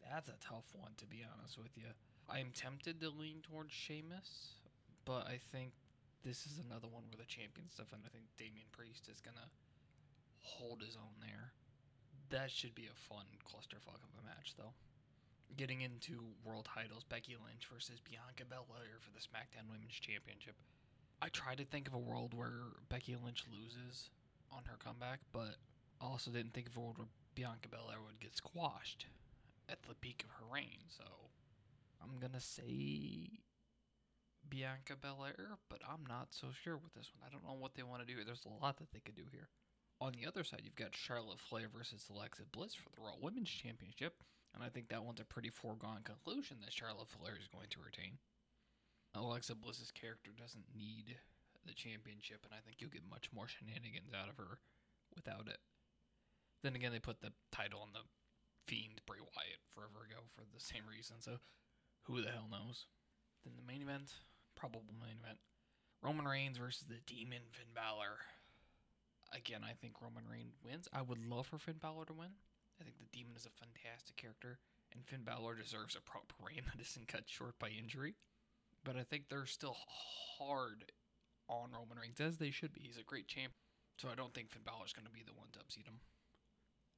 That's 0.03 0.27
a 0.27 0.35
tough 0.43 0.67
one, 0.75 0.99
to 0.99 1.07
be 1.07 1.23
honest 1.23 1.57
with 1.57 1.79
you. 1.79 1.95
I 2.27 2.43
am 2.43 2.51
tempted 2.51 2.99
to 2.99 3.09
lean 3.09 3.39
towards 3.39 3.71
Sheamus, 3.71 4.59
but 5.05 5.25
I 5.25 5.39
think 5.39 5.71
this 6.27 6.43
is 6.45 6.59
another 6.59 6.91
one 6.91 7.07
where 7.07 7.17
the 7.17 7.25
champions 7.25 7.79
and 7.79 8.03
I 8.03 8.11
think 8.11 8.27
Damian 8.35 8.67
Priest 8.75 9.07
is 9.07 9.23
gonna 9.23 9.47
hold 10.43 10.83
his 10.83 10.99
own 10.99 11.15
there. 11.23 11.55
That 12.29 12.51
should 12.51 12.75
be 12.75 12.91
a 12.91 13.03
fun 13.07 13.25
clusterfuck 13.47 14.03
of 14.03 14.13
a 14.19 14.27
match, 14.27 14.53
though 14.59 14.75
getting 15.57 15.81
into 15.81 16.35
world 16.45 16.67
titles, 16.69 17.03
Becky 17.03 17.33
Lynch 17.33 17.65
versus 17.71 17.97
Bianca 17.99 18.45
Belair 18.45 19.01
for 19.01 19.09
the 19.11 19.23
SmackDown 19.23 19.71
Women's 19.71 19.97
Championship. 19.97 20.55
I 21.21 21.27
try 21.29 21.55
to 21.55 21.65
think 21.65 21.87
of 21.87 21.93
a 21.93 21.99
world 21.99 22.33
where 22.33 22.79
Becky 22.89 23.15
Lynch 23.23 23.43
loses 23.51 24.09
on 24.51 24.63
her 24.65 24.77
comeback, 24.83 25.19
but 25.33 25.57
I 26.01 26.05
also 26.05 26.31
didn't 26.31 26.53
think 26.53 26.67
of 26.67 26.77
a 26.77 26.79
world 26.79 26.97
where 26.97 27.07
Bianca 27.35 27.67
Belair 27.69 27.99
would 28.05 28.19
get 28.19 28.37
squashed 28.37 29.05
at 29.67 29.83
the 29.83 29.95
peak 29.95 30.23
of 30.23 30.31
her 30.31 30.53
reign. 30.53 30.79
So 30.87 31.03
I'm 32.01 32.19
gonna 32.19 32.39
say 32.39 33.41
Bianca 34.49 34.95
Belair, 34.95 35.57
but 35.69 35.81
I'm 35.87 36.05
not 36.07 36.29
so 36.31 36.47
sure 36.63 36.77
with 36.77 36.93
this 36.93 37.11
one. 37.13 37.27
I 37.27 37.31
don't 37.31 37.43
know 37.45 37.59
what 37.59 37.75
they 37.75 37.83
want 37.83 38.01
to 38.01 38.07
do. 38.07 38.23
There's 38.23 38.45
a 38.45 38.63
lot 38.63 38.77
that 38.77 38.91
they 38.91 38.99
could 38.99 39.15
do 39.15 39.27
here. 39.31 39.49
On 40.01 40.13
the 40.13 40.25
other 40.25 40.43
side, 40.43 40.61
you've 40.63 40.75
got 40.75 40.95
Charlotte 40.95 41.39
Flair 41.39 41.67
versus 41.67 42.09
Alexa 42.09 42.43
Bliss 42.51 42.73
for 42.73 42.89
the 42.95 43.01
Raw 43.01 43.15
Women's 43.21 43.49
Championship. 43.49 44.23
And 44.55 44.63
I 44.63 44.69
think 44.69 44.87
that 44.89 45.03
one's 45.03 45.19
a 45.19 45.25
pretty 45.25 45.49
foregone 45.49 46.01
conclusion 46.03 46.57
that 46.61 46.73
Charlotte 46.73 47.09
Flair 47.09 47.37
is 47.39 47.47
going 47.47 47.67
to 47.69 47.79
retain. 47.83 48.17
Alexa 49.15 49.55
Bliss's 49.55 49.91
character 49.91 50.31
doesn't 50.37 50.75
need 50.77 51.17
the 51.65 51.73
championship, 51.73 52.45
and 52.45 52.53
I 52.53 52.61
think 52.61 52.77
you'll 52.79 52.93
get 52.93 53.09
much 53.09 53.29
more 53.33 53.47
shenanigans 53.47 54.13
out 54.13 54.29
of 54.29 54.37
her 54.37 54.59
without 55.15 55.47
it. 55.47 55.59
Then 56.61 56.75
again, 56.75 56.91
they 56.91 56.99
put 56.99 57.21
the 57.21 57.33
title 57.51 57.81
on 57.81 57.93
the 57.93 58.05
Fiend 58.67 59.01
Bray 59.05 59.19
Wyatt 59.19 59.63
forever 59.73 60.05
ago 60.05 60.29
for 60.35 60.45
the 60.45 60.61
same 60.61 60.85
reason, 60.85 61.17
so 61.19 61.39
who 62.03 62.21
the 62.21 62.29
hell 62.29 62.47
knows? 62.51 62.85
Then 63.43 63.53
the 63.57 63.65
main 63.65 63.81
event, 63.81 64.13
probable 64.55 64.93
main 64.99 65.17
event, 65.23 65.39
Roman 66.01 66.27
Reigns 66.27 66.57
versus 66.57 66.85
the 66.87 67.01
Demon 67.05 67.49
Finn 67.51 67.73
Balor. 67.73 68.23
Again, 69.33 69.61
I 69.63 69.73
think 69.73 70.01
Roman 70.01 70.27
Reigns 70.29 70.55
wins. 70.63 70.87
I 70.93 71.01
would 71.01 71.19
love 71.19 71.47
for 71.47 71.57
Finn 71.57 71.81
Balor 71.81 72.05
to 72.05 72.13
win. 72.13 72.33
I 72.79 72.83
think 72.83 72.97
the 72.97 73.09
Demon 73.11 73.35
is 73.35 73.45
a 73.45 73.59
fantastic 73.59 74.15
character, 74.15 74.59
and 74.93 75.05
Finn 75.05 75.23
Balor 75.23 75.55
deserves 75.55 75.95
a 75.95 76.01
proper 76.01 76.35
reign 76.39 76.63
that 76.71 76.81
isn't 76.81 77.07
cut 77.07 77.27
short 77.27 77.59
by 77.59 77.69
injury. 77.69 78.15
But 78.83 78.95
I 78.95 79.03
think 79.03 79.25
they're 79.29 79.45
still 79.45 79.75
hard 80.37 80.91
on 81.47 81.71
Roman 81.71 81.97
Reigns, 81.97 82.19
as 82.19 82.37
they 82.37 82.51
should 82.51 82.73
be. 82.73 82.81
He's 82.81 82.97
a 82.97 83.03
great 83.03 83.27
champ, 83.27 83.53
so 83.99 84.09
I 84.09 84.15
don't 84.15 84.33
think 84.33 84.51
Finn 84.51 84.61
Balor's 84.65 84.93
going 84.93 85.05
to 85.05 85.11
be 85.11 85.23
the 85.25 85.33
one 85.33 85.47
to 85.53 85.59
upseat 85.59 85.85
him. 85.85 85.99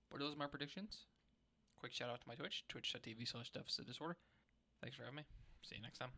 But 0.09 0.19
those 0.19 0.33
are 0.33 0.37
my 0.37 0.47
predictions. 0.47 1.05
Quick 1.79 1.93
shout 1.93 2.09
out 2.09 2.21
to 2.21 2.27
my 2.27 2.35
Twitch, 2.35 2.63
twitch.tv 2.69 3.27
slash 3.27 3.49
deficit 3.51 3.87
disorder. 3.87 4.17
Thanks 4.81 4.97
for 4.97 5.03
having 5.03 5.17
me. 5.17 5.23
See 5.63 5.75
you 5.75 5.81
next 5.81 5.97
time. 5.97 6.11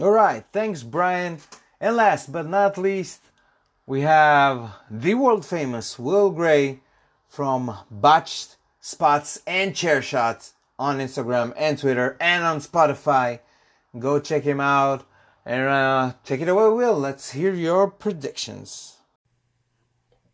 All 0.00 0.10
right, 0.10 0.44
thanks, 0.52 0.82
Bryan. 0.82 1.38
And 1.80 1.96
last 1.96 2.32
but 2.32 2.46
not 2.46 2.76
least, 2.76 3.20
we 3.86 4.02
have 4.02 4.74
the 4.90 5.14
world 5.14 5.46
famous 5.46 5.98
Will 5.98 6.30
Gray 6.30 6.80
from 7.28 7.76
Botched 7.90 8.56
Spots 8.86 9.40
and 9.46 9.74
Chair 9.74 10.02
Shots 10.02 10.52
on 10.78 10.98
Instagram 10.98 11.54
and 11.56 11.78
Twitter 11.78 12.18
and 12.20 12.44
on 12.44 12.58
Spotify. 12.58 13.40
Go 13.98 14.20
check 14.20 14.42
him 14.42 14.60
out 14.60 15.06
and 15.46 15.62
uh, 15.62 16.12
take 16.22 16.42
it 16.42 16.50
away, 16.50 16.68
Will. 16.68 16.92
Let's 16.92 17.32
hear 17.32 17.54
your 17.54 17.90
predictions. 17.90 18.98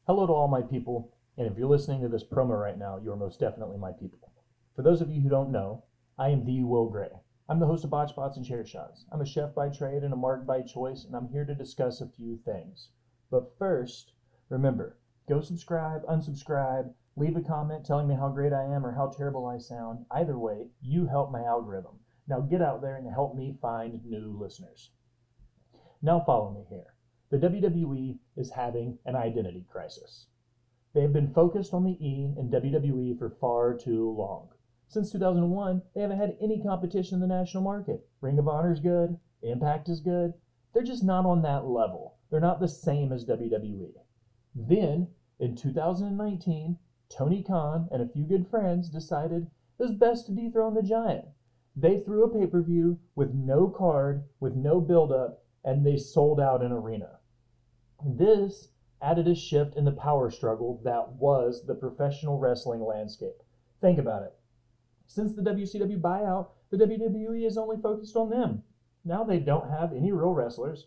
Hello 0.08 0.26
to 0.26 0.32
all 0.32 0.48
my 0.48 0.62
people, 0.62 1.14
and 1.38 1.46
if 1.46 1.56
you're 1.56 1.68
listening 1.68 2.02
to 2.02 2.08
this 2.08 2.24
promo 2.24 2.60
right 2.60 2.76
now, 2.76 2.98
you 3.00 3.12
are 3.12 3.16
most 3.16 3.38
definitely 3.38 3.78
my 3.78 3.92
people. 3.92 4.32
For 4.74 4.82
those 4.82 5.00
of 5.00 5.10
you 5.10 5.20
who 5.20 5.28
don't 5.28 5.52
know, 5.52 5.84
I 6.18 6.30
am 6.30 6.44
the 6.44 6.64
Will 6.64 6.88
Gray. 6.88 7.20
I'm 7.48 7.60
the 7.60 7.66
host 7.66 7.84
of 7.84 7.90
Botch 7.90 8.10
Spots 8.10 8.36
and 8.36 8.44
Chair 8.44 8.66
Shots. 8.66 9.04
I'm 9.12 9.20
a 9.20 9.26
chef 9.26 9.54
by 9.54 9.68
trade 9.68 10.02
and 10.02 10.12
a 10.12 10.16
mark 10.16 10.44
by 10.44 10.62
choice, 10.62 11.04
and 11.04 11.14
I'm 11.14 11.28
here 11.28 11.44
to 11.44 11.54
discuss 11.54 12.00
a 12.00 12.08
few 12.08 12.36
things. 12.44 12.88
But 13.30 13.56
first, 13.60 14.14
remember, 14.48 14.98
go 15.28 15.40
subscribe, 15.40 16.04
unsubscribe, 16.06 16.94
leave 17.20 17.36
a 17.36 17.42
comment 17.42 17.84
telling 17.84 18.08
me 18.08 18.14
how 18.14 18.28
great 18.28 18.52
I 18.52 18.64
am 18.64 18.84
or 18.84 18.92
how 18.92 19.08
terrible 19.08 19.46
I 19.46 19.58
sound. 19.58 20.06
Either 20.10 20.38
way, 20.38 20.68
you 20.80 21.06
help 21.06 21.30
my 21.30 21.42
algorithm. 21.44 22.00
Now 22.26 22.40
get 22.40 22.62
out 22.62 22.80
there 22.80 22.96
and 22.96 23.06
help 23.12 23.36
me 23.36 23.52
find 23.60 24.04
new 24.04 24.36
listeners. 24.40 24.90
Now 26.00 26.20
follow 26.20 26.50
me 26.50 26.64
here. 26.68 26.94
The 27.30 27.36
WWE 27.36 28.18
is 28.36 28.50
having 28.50 28.98
an 29.04 29.16
identity 29.16 29.66
crisis. 29.70 30.26
They 30.94 31.02
have 31.02 31.12
been 31.12 31.32
focused 31.32 31.74
on 31.74 31.84
the 31.84 31.98
E 32.04 32.34
in 32.36 32.50
WWE 32.50 33.18
for 33.18 33.28
far 33.28 33.76
too 33.76 34.10
long. 34.10 34.48
Since 34.88 35.12
2001, 35.12 35.82
they 35.94 36.00
haven't 36.00 36.18
had 36.18 36.36
any 36.40 36.60
competition 36.60 37.16
in 37.16 37.20
the 37.20 37.34
national 37.34 37.62
market. 37.62 38.08
Ring 38.20 38.38
of 38.38 38.48
Honor 38.48 38.72
is 38.72 38.80
good, 38.80 39.18
Impact 39.42 39.88
is 39.88 40.00
good. 40.00 40.34
They're 40.72 40.82
just 40.82 41.04
not 41.04 41.26
on 41.26 41.42
that 41.42 41.66
level. 41.66 42.16
They're 42.30 42.40
not 42.40 42.60
the 42.60 42.68
same 42.68 43.12
as 43.12 43.24
WWE. 43.24 43.92
Then, 44.54 45.08
in 45.38 45.56
2019, 45.56 46.78
Tony 47.10 47.42
Khan 47.42 47.88
and 47.90 48.00
a 48.00 48.08
few 48.08 48.24
good 48.24 48.46
friends 48.46 48.88
decided 48.88 49.50
it 49.78 49.82
was 49.82 49.92
best 49.92 50.26
to 50.26 50.32
dethrone 50.32 50.74
the 50.74 50.82
giant. 50.82 51.26
They 51.76 51.98
threw 51.98 52.24
a 52.24 52.32
pay 52.32 52.46
per 52.46 52.62
view 52.62 53.00
with 53.14 53.34
no 53.34 53.68
card, 53.68 54.24
with 54.38 54.54
no 54.54 54.80
build 54.80 55.12
up, 55.12 55.42
and 55.64 55.84
they 55.84 55.96
sold 55.96 56.40
out 56.40 56.62
an 56.62 56.72
arena. 56.72 57.18
This 58.04 58.68
added 59.02 59.26
a 59.26 59.34
shift 59.34 59.76
in 59.76 59.84
the 59.84 59.92
power 59.92 60.30
struggle 60.30 60.80
that 60.84 61.12
was 61.14 61.66
the 61.66 61.74
professional 61.74 62.38
wrestling 62.38 62.80
landscape. 62.80 63.42
Think 63.80 63.98
about 63.98 64.22
it. 64.22 64.34
Since 65.06 65.34
the 65.34 65.42
WCW 65.42 66.00
buyout, 66.00 66.50
the 66.70 66.76
WWE 66.76 67.44
is 67.44 67.58
only 67.58 67.76
focused 67.76 68.16
on 68.16 68.30
them. 68.30 68.62
Now 69.04 69.24
they 69.24 69.40
don't 69.40 69.70
have 69.70 69.92
any 69.92 70.12
real 70.12 70.32
wrestlers, 70.32 70.86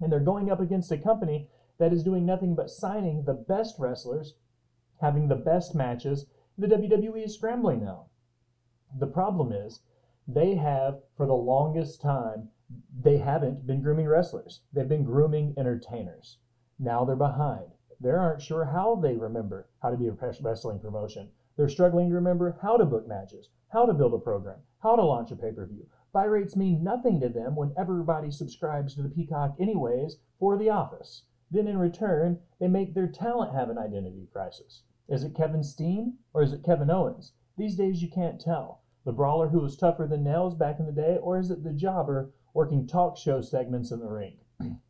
and 0.00 0.10
they're 0.10 0.20
going 0.20 0.50
up 0.50 0.60
against 0.60 0.90
a 0.90 0.98
company 0.98 1.48
that 1.78 1.92
is 1.92 2.02
doing 2.02 2.26
nothing 2.26 2.54
but 2.54 2.70
signing 2.70 3.24
the 3.24 3.34
best 3.34 3.78
wrestlers, 3.78 4.34
having 5.02 5.28
the 5.28 5.36
best 5.36 5.74
matches. 5.74 6.26
The 6.56 6.68
WWE 6.68 7.24
is 7.24 7.34
scrambling 7.34 7.84
now. 7.84 8.06
The 8.96 9.06
problem 9.06 9.52
is, 9.52 9.82
they 10.26 10.54
have, 10.54 11.00
for 11.16 11.26
the 11.26 11.34
longest 11.34 12.00
time, 12.00 12.48
they 12.98 13.18
haven't 13.18 13.66
been 13.66 13.82
grooming 13.82 14.06
wrestlers. 14.06 14.62
They've 14.72 14.88
been 14.88 15.04
grooming 15.04 15.54
entertainers. 15.58 16.38
Now 16.78 17.04
they're 17.04 17.16
behind. 17.16 17.72
They 18.00 18.10
aren't 18.10 18.40
sure 18.42 18.64
how 18.64 18.94
they 18.94 19.16
remember 19.16 19.68
how 19.80 19.90
to 19.90 19.96
be 19.96 20.06
a 20.06 20.12
wrestling 20.12 20.78
promotion. 20.78 21.30
They're 21.56 21.68
struggling 21.68 22.08
to 22.08 22.14
remember 22.14 22.58
how 22.62 22.76
to 22.76 22.86
book 22.86 23.06
matches, 23.06 23.50
how 23.68 23.86
to 23.86 23.92
build 23.92 24.14
a 24.14 24.18
program, 24.18 24.60
how 24.78 24.96
to 24.96 25.04
launch 25.04 25.30
a 25.32 25.36
pay 25.36 25.52
per 25.52 25.66
view. 25.66 25.86
Buy 26.12 26.24
rates 26.24 26.56
mean 26.56 26.84
nothing 26.84 27.20
to 27.20 27.28
them 27.28 27.56
when 27.56 27.72
everybody 27.76 28.30
subscribes 28.30 28.94
to 28.94 29.02
the 29.02 29.08
Peacock 29.08 29.56
anyways 29.58 30.18
for 30.38 30.56
The 30.56 30.70
Office. 30.70 31.24
Then 31.50 31.68
in 31.68 31.78
return, 31.78 32.40
they 32.58 32.68
make 32.68 32.94
their 32.94 33.08
talent 33.08 33.54
have 33.54 33.68
an 33.68 33.78
identity 33.78 34.28
crisis. 34.32 34.82
Is 35.12 35.24
it 35.24 35.34
Kevin 35.34 35.62
Steen 35.62 36.16
or 36.32 36.42
is 36.42 36.54
it 36.54 36.62
Kevin 36.62 36.88
Owens? 36.88 37.34
These 37.58 37.76
days 37.76 38.00
you 38.02 38.08
can't 38.08 38.40
tell. 38.40 38.80
The 39.04 39.12
brawler 39.12 39.50
who 39.50 39.60
was 39.60 39.76
tougher 39.76 40.06
than 40.06 40.24
nails 40.24 40.54
back 40.54 40.78
in 40.80 40.86
the 40.86 40.90
day, 40.90 41.18
or 41.18 41.38
is 41.38 41.50
it 41.50 41.62
the 41.62 41.74
jobber 41.74 42.32
working 42.54 42.86
talk 42.86 43.18
show 43.18 43.42
segments 43.42 43.90
in 43.90 44.00
the 44.00 44.08
ring? 44.08 44.38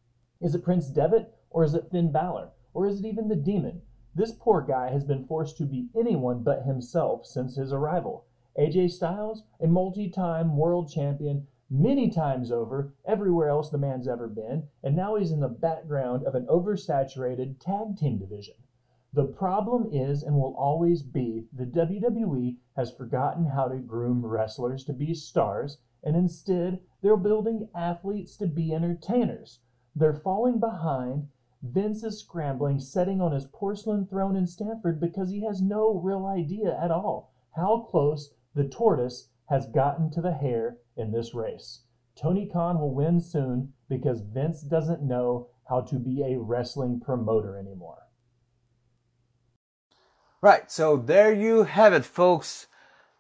is 0.41 0.55
it 0.55 0.63
Prince 0.63 0.87
Devitt 0.91 1.35
or 1.51 1.65
is 1.65 1.75
it 1.75 1.91
Finn 1.91 2.13
Balor? 2.13 2.53
Or 2.73 2.87
is 2.87 3.01
it 3.01 3.09
even 3.09 3.27
the 3.27 3.35
demon? 3.35 3.83
This 4.15 4.31
poor 4.31 4.61
guy 4.61 4.93
has 4.93 5.03
been 5.03 5.25
forced 5.25 5.57
to 5.57 5.65
be 5.65 5.89
anyone 5.93 6.45
but 6.45 6.63
himself 6.63 7.27
since 7.27 7.57
his 7.57 7.73
arrival. 7.73 8.27
AJ 8.57 8.93
Styles, 8.93 9.43
a 9.59 9.67
multi 9.67 10.09
time 10.09 10.57
world 10.57 10.89
champion, 10.89 11.49
many 11.69 12.09
times 12.09 12.53
over, 12.53 12.95
everywhere 13.05 13.49
else 13.49 13.71
the 13.71 13.77
man's 13.77 14.07
ever 14.07 14.29
been, 14.29 14.69
and 14.85 14.95
now 14.95 15.17
he's 15.17 15.33
in 15.33 15.41
the 15.41 15.49
background 15.49 16.25
of 16.25 16.37
an 16.37 16.47
oversaturated 16.47 17.59
tag 17.59 17.97
team 17.97 18.19
division. 18.19 18.55
The 19.15 19.25
problem 19.25 19.91
is 19.93 20.23
and 20.23 20.37
will 20.37 20.55
always 20.57 21.03
be 21.03 21.47
the 21.53 21.67
WWE 21.67 22.57
has 22.77 22.91
forgotten 22.91 23.45
how 23.45 23.69
to 23.69 23.77
groom 23.77 24.25
wrestlers 24.25 24.85
to 24.85 24.95
be 24.95 25.13
stars, 25.13 25.79
and 26.03 26.17
instead 26.17 26.81
they're 27.03 27.19
building 27.19 27.69
athletes 27.75 28.39
to 28.39 28.47
be 28.47 28.73
entertainers. 28.73 29.61
They're 29.95 30.15
falling 30.15 30.61
behind. 30.61 31.29
Vince 31.63 32.03
is 32.03 32.21
scrambling, 32.21 32.81
sitting 32.81 33.21
on 33.21 33.33
his 33.33 33.47
porcelain 33.47 34.07
throne 34.07 34.35
in 34.35 34.47
Stamford 34.47 34.99
because 34.99 35.31
he 35.31 35.45
has 35.45 35.61
no 35.61 35.93
real 35.93 36.25
idea 36.25 36.75
at 36.83 36.91
all 36.91 37.33
how 37.55 37.81
close 37.81 38.35
the 38.55 38.65
tortoise 38.65 39.29
has 39.47 39.67
gotten 39.67 40.11
to 40.11 40.23
the 40.23 40.33
hare 40.33 40.79
in 40.97 41.13
this 41.13 41.35
race. 41.35 41.85
Tony 42.15 42.47
Khan 42.47 42.81
will 42.81 42.95
win 42.95 43.21
soon 43.21 43.75
because 43.91 44.23
Vince 44.23 44.63
doesn't 44.63 45.03
know 45.03 45.51
how 45.69 45.83
to 45.83 45.99
be 45.99 46.23
a 46.23 46.39
wrestling 46.39 46.99
promoter 46.99 47.59
anymore. 47.59 48.09
Right, 50.43 50.69
so 50.73 50.97
there 50.97 51.33
you 51.33 51.63
have 51.63 51.93
it, 51.93 52.05
folks. 52.05 52.67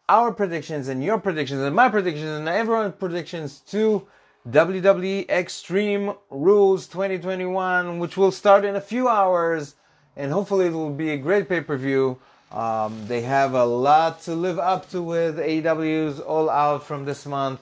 Our 0.08 0.32
predictions 0.32 0.88
and 0.88 1.04
your 1.04 1.18
predictions 1.18 1.60
and 1.60 1.76
my 1.76 1.88
predictions 1.88 2.30
and 2.30 2.48
everyone's 2.48 2.96
predictions 2.96 3.60
to 3.68 4.08
WWE 4.48 5.28
Extreme 5.28 6.14
Rules 6.30 6.88
2021, 6.88 8.00
which 8.00 8.16
will 8.16 8.32
start 8.32 8.64
in 8.64 8.74
a 8.74 8.80
few 8.80 9.06
hours, 9.06 9.76
and 10.16 10.32
hopefully 10.32 10.66
it 10.66 10.72
will 10.72 10.90
be 10.90 11.10
a 11.10 11.16
great 11.16 11.48
pay 11.48 11.60
per 11.60 11.76
view. 11.76 12.18
Um, 12.50 13.06
they 13.06 13.20
have 13.20 13.54
a 13.54 13.66
lot 13.66 14.22
to 14.22 14.34
live 14.34 14.58
up 14.58 14.90
to 14.90 15.00
with 15.00 15.38
AEW's 15.38 16.18
All 16.18 16.50
Out 16.50 16.84
from 16.84 17.04
this 17.04 17.24
month 17.24 17.60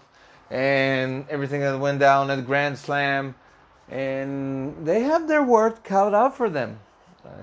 and 0.51 1.27
everything 1.29 1.61
that 1.61 1.79
went 1.79 1.99
down 1.99 2.31
at 2.31 2.47
Grand 2.47 2.79
Slam. 2.79 3.35
And 3.91 4.87
they 4.87 5.01
have 5.03 5.29
their 5.29 5.43
work 5.43 5.85
cut 5.85 6.15
out 6.15 6.35
for 6.35 6.49
them. 6.49 6.81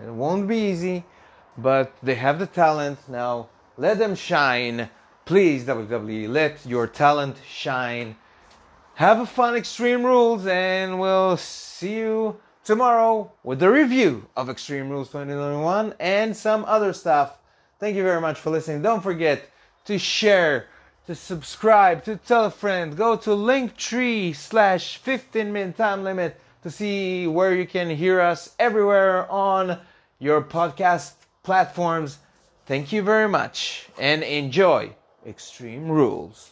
It 0.03 0.11
won't 0.11 0.47
be 0.47 0.57
easy 0.57 1.05
but 1.57 1.93
they 2.03 2.15
have 2.15 2.39
the 2.39 2.47
talent. 2.47 2.99
Now 3.07 3.49
let 3.77 3.97
them 3.97 4.15
shine. 4.15 4.89
Please, 5.25 5.65
WWE, 5.65 6.29
let 6.29 6.65
your 6.65 6.87
talent 6.87 7.37
shine. 7.47 8.15
Have 8.95 9.19
a 9.19 9.25
fun 9.25 9.55
Extreme 9.55 10.05
Rules, 10.05 10.47
and 10.47 10.99
we'll 10.99 11.37
see 11.37 11.97
you 11.97 12.37
tomorrow 12.63 13.31
with 13.43 13.59
the 13.59 13.69
review 13.69 14.27
of 14.35 14.49
Extreme 14.49 14.89
Rules 14.89 15.07
2021 15.09 15.93
and 15.99 16.35
some 16.35 16.65
other 16.65 16.93
stuff. 16.93 17.37
Thank 17.79 17.95
you 17.95 18.03
very 18.03 18.21
much 18.21 18.39
for 18.39 18.49
listening. 18.49 18.81
Don't 18.81 19.03
forget 19.03 19.49
to 19.85 19.99
share, 19.99 20.67
to 21.05 21.13
subscribe, 21.13 22.03
to 22.05 22.17
tell 22.17 22.45
a 22.45 22.51
friend. 22.51 22.97
Go 22.97 23.15
to 23.17 23.29
Linktree 23.29 24.35
slash 24.35 24.97
15 24.97 25.53
minute 25.53 25.77
time 25.77 26.03
limit 26.03 26.39
to 26.63 26.71
see 26.71 27.27
where 27.27 27.53
you 27.53 27.67
can 27.67 27.89
hear 27.89 28.19
us 28.19 28.55
everywhere 28.57 29.31
on 29.31 29.79
your 30.19 30.41
podcast 30.41 31.13
platforms. 31.47 32.17
Thank 32.65 32.91
you 32.91 33.01
very 33.01 33.29
much 33.29 33.87
and 33.97 34.21
enjoy 34.21 34.93
Extreme 35.25 35.87
Rules. 35.87 36.51